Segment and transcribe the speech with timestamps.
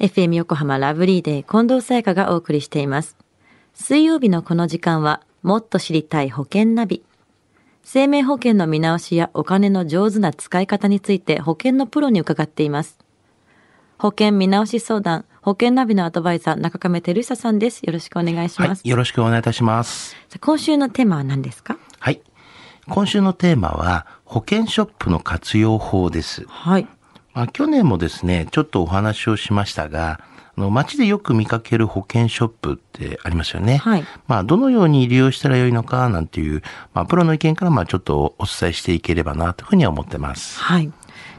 [0.00, 3.18] FM 横浜ラブリーデー近藤沙耶香がお送りしています。
[3.74, 7.04] 水曜日のこの時間は、もっと知りたい保険ナビ。
[7.82, 12.98] 生命保険の見直しやお金の上手な使い方について保険のプロに伺っています。
[13.98, 17.82] 保険見直し相談、保険ナビのアドバイザー、中亀照久さんです。
[17.82, 18.80] よろしくお願いします。
[18.80, 20.16] はい、よろしくお願いいたします。
[20.40, 21.76] 今週のテーマは何ですか？
[21.98, 22.22] はい。
[22.88, 26.46] 今週のテーマは、保険ショップの活用法です。
[26.48, 26.88] はい。
[27.40, 30.20] まあ、去年もですね、ちょっとお話をしましたが、
[30.56, 33.78] あの街でよく見かける保険ショップってありますよね。
[33.78, 36.60] はいまあ、どのように利用したらよいのか、なんていう、
[36.92, 40.60] まあ、プロの意見から、まあ、ちょっとお伝えしていければな、というふうには思ってます。
[40.60, 40.92] はい。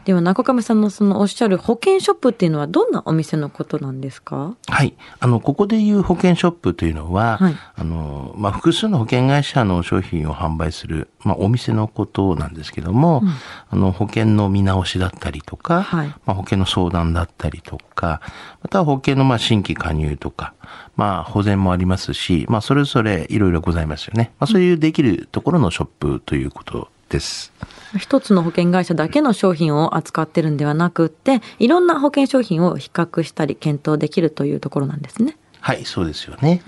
[0.05, 4.55] では中亀さんのそのおっしゃる保険ショップっていうのはどんなお店のことなんですか？
[4.67, 4.95] はい。
[5.20, 13.22] あの、ここでいう保険ショップというのは、はいあの、まあ、複数の保険会社の商品を販売する、まあ、お店のことなんですけども、
[13.70, 18.22] あの、保険の見直しだったりとか、はいまあ、保険の相談だったりとか、
[18.63, 20.55] または保険のまあ新規加入とか、
[20.95, 24.31] まあ、保全もありますし、まあ、それぞれいろいろございますよね。
[24.39, 27.52] まあ、そういうできるところのショップということです。
[28.00, 35.38] 一つの保険会社だけの商品を扱ってるんではなくって、いろんな保険商品を比較したり検討できるというところなんですね。
[35.59, 36.64] はい、そうですよね。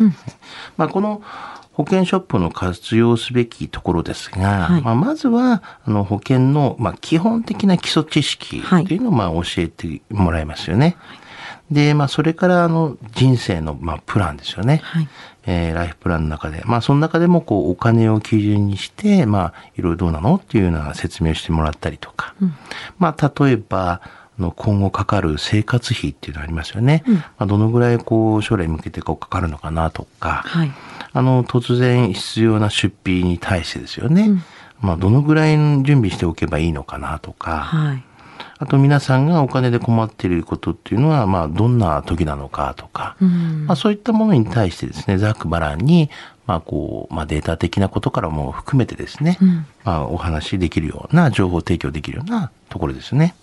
[0.78, 1.24] まあ、この
[1.74, 10.96] 保険ショップの活用すべきところですが、はいまあ、まずはあの保険の、まあ、基本的な基礎知識はいというのをまあ教えてもらいますよね。
[11.74, 14.82] で、まあ、それからあの人生のまあプランですよね。
[14.84, 15.08] はい
[15.46, 22.34] えーライフプランの中で、まあ、その中でもこうお金を基準にして、まあ、いろいろどうなのっていうような説明をしてもらったりとか、
[22.98, 24.02] まあ、例えば、
[24.40, 27.04] あの今後かかる生活費っていうのありますよね。
[27.38, 30.72] まあ、どのぐらいこう将来に向けてこうかかるのかなとか、はい。
[31.12, 34.32] あの突然必要な出費に対してですよね。
[34.80, 38.04] まあ、どのぐらい準備しておけばいいのかなとか、はい。
[38.64, 43.66] あと皆さんがお金で困っていることっていうのは、まあ、どんな時なのかとか、うん。
[43.68, 46.10] まあ、そういったものに対してですね、ざっくばらんに、
[46.48, 53.36] まあ、こう、まあ、データ的なことからも含めてですね、うんまあ、お話しできるような、情報提供できるようなところですね。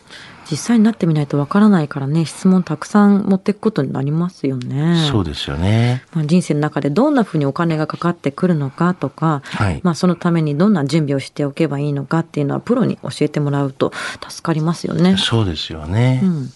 [0.50, 5.06] 実際になってみないとわからないからね、質問たくさん持っていくことになりますよね。
[5.10, 6.02] そうですよね。
[6.12, 13.92] まあ、人生の中でどんなふうにお金がかかってくるのかとか、はいまあ、そのためにどんな準備をしておけばいいのかっていうのはプロに教えてもらうと
[14.28, 15.16] 助かりますよね。
[15.16, 16.20] そうですよね。
[16.22, 16.50] うん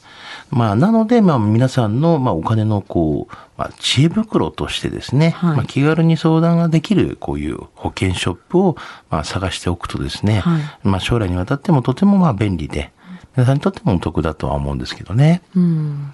[0.51, 8.77] まあ、なので、まあ、皆さんの、まあ、お金の、こう、まあ、知恵袋としてですね、はいまあ、気軽に相談ができる、こういう保険ショップを、
[9.11, 12.93] まあ、探しておくとですね、はいまあ、将来にわたってもとても、まあ、便利で、
[13.37, 15.43] 皆さんにとってもお得だとは思うんですけどね。
[15.55, 16.13] うん、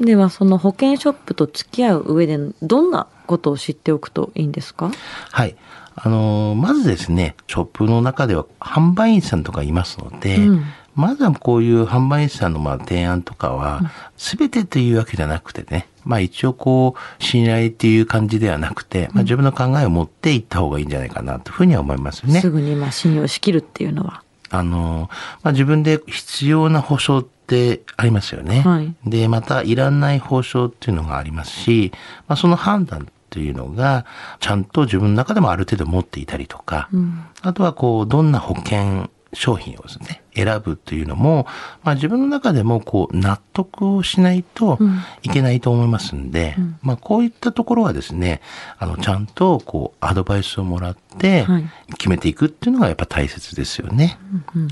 [0.00, 4.90] ではその保険ショップと付き合う上でどんなことを知っておくといいんですか？
[5.30, 5.56] はい。
[5.96, 10.64] あのーまずですね、ショップの中では販売員さんとかいますので、うん
[10.96, 22.50] まずはこういう販売員さんのまあ提案とかは、すべてというわけじゃなくてね、まあ一応こう、信頼っていう感じではなくて、まあ自分の考えを持っていった方がいいんじゃないかなというふうには思いますねす。
[22.50, 24.24] ぐにまあ信用しきるっていうのは。
[24.50, 25.08] あのー
[25.42, 28.60] まあ自分で必要な保証ってありますよね。
[28.60, 31.92] はいで、またいらない保証っていうのがありますし、
[32.28, 34.06] まあその判断っていうのが、
[34.40, 41.46] ちゃんと自分の中でもある程度持っていたりとか、うんあとはこう、どんな保険商品をですね、選ぶというのも、
[41.82, 45.00] まあ自分の中でもこう、納得をしないとうん。
[45.22, 48.40] いけないと思いますんで、まあこういったところはですね、
[48.78, 54.18] あの、ちゃんとこう、アドバイスをもらってはい、決めていくっていうのがやっぱ大切ですよね。
[54.54, 54.68] うんうん。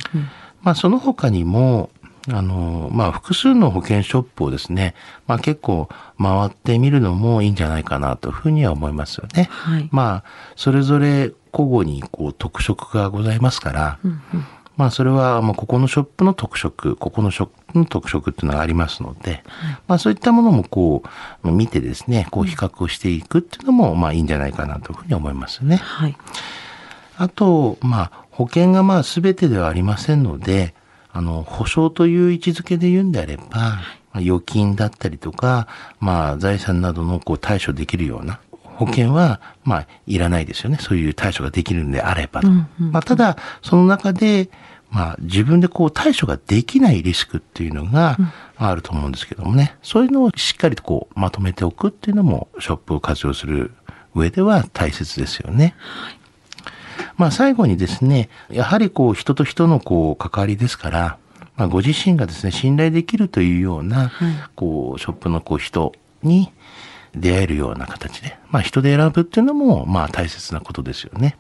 [0.63, 1.91] まあその他にも、
[2.31, 4.95] あの、まあ複数の保険ショップをですね、
[5.27, 9.49] まあ結構回ってみるのもいいんじゃないかなというふうには思いますよね。
[9.51, 10.25] はいまあ、
[10.57, 14.45] それぞれ交互にこう特色がございますから、うんうん
[14.79, 19.43] まあそれはもうここのショップの特色、ここのショップの特色っていうのがありますので、
[19.89, 21.03] まあそういったものもこ
[21.43, 25.79] う見てですね、こう比較をしていくっていうのもまあいいんじゃないかなというふうに思いますね。
[25.79, 26.17] はい。
[27.17, 30.75] あと、まあ、保険がまあ全てではありませんので、
[31.13, 35.69] あの、保証という位置づけで言うんであれば、まあ預金だったりとか、
[36.01, 40.79] まあ、財産などのこう対処できるような保険は、まあ、いらないですよね。
[40.81, 42.49] そういう対処ができるんであればと。
[42.49, 44.51] うんうんまあ、ただ、その中で、
[44.91, 48.17] まあ、自分でこう対処ができないリスクっていうのが
[48.57, 49.77] あると思うんですけどもね。
[49.83, 53.73] そういうのをしっかりとこうまとめておくっていうのも、ショップを活用する
[54.15, 55.75] 上では大切ですよね。
[57.19, 61.19] まあ最後にですね、やはりこう人と人のこう関わりですから、
[61.57, 64.13] まあご自身がですね、信頼できるというような、
[64.55, 65.93] こうショップのこう人
[66.23, 66.51] に
[67.15, 71.37] 出会えるような形で、まあ人で選ぶっていうのもまあ大切なことですよね。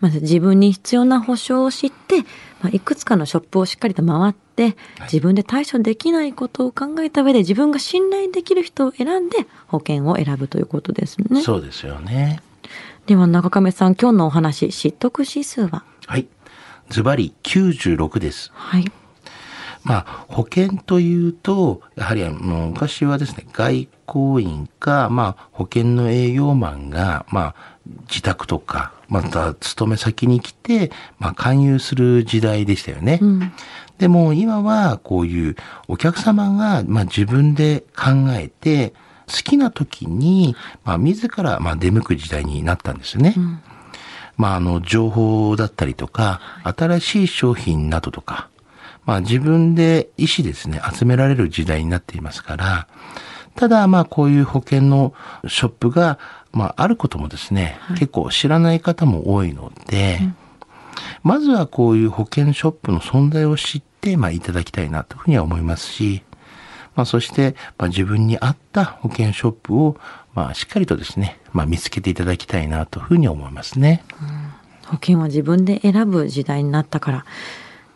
[0.00, 2.20] まず自分に必要な保証を知って、
[2.62, 11.42] まあ、いくつかのショップをしっかりと回って、自分で対処できないことを考えた上で自分が信頼できる人を選んで保険を選ぶということですね。
[11.42, 12.40] そうですよね。
[13.06, 15.84] では中亀さん、今日のお話、知得指数は？
[16.06, 16.26] はい。
[16.90, 18.50] ズバリ96です。
[18.54, 18.84] はい。
[19.82, 27.54] まあ、保険というと、やはりあの、昔はですね、外交員か、まあ、保険の営業マンが、まあ、
[28.08, 33.20] 自宅とか、また、勤め先に来て、まあ、勧誘する時代でしたよね。
[33.22, 33.52] うん。
[33.96, 35.56] でも、今は、こういう、
[35.88, 38.92] お客様が、まあ、自分で考えて、
[39.30, 43.34] 好きな時に、まあ、自ら、まあ、出向く時代になったんですよね。
[43.36, 43.62] うん。
[44.36, 48.48] まあ、あの、情報だったりとか、新しい商品などとか、
[49.06, 52.86] まあ、自分で意思ですね、集められる時代になっていますから、
[53.56, 55.12] ただ、まあ、こういう保険の
[55.46, 56.18] ショップが、
[56.52, 60.20] まあ、あることもですね、結構知らない方も多いので、
[61.22, 66.22] まずはこういう保険ショップの存在を知って、まあ、いただきたいなというふうには思いますし、
[66.94, 69.96] まあ、そして、まあ、自分に合った保険ショップを、
[70.34, 74.02] まあ、しっかりとですね、まあ、見つけていただきたいなというふうに思いますね。
[74.86, 77.16] 保険は自分で選ぶ時代になったから、